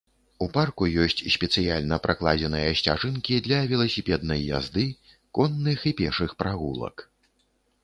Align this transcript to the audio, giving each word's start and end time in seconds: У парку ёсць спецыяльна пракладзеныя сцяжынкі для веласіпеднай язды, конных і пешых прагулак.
У 0.43 0.45
парку 0.53 0.85
ёсць 1.03 1.19
спецыяльна 1.33 1.99
пракладзеныя 2.05 2.71
сцяжынкі 2.79 3.35
для 3.49 3.59
веласіпеднай 3.73 4.41
язды, 4.57 4.89
конных 5.39 5.87
і 5.93 5.97
пешых 6.03 6.37
прагулак. 6.43 6.95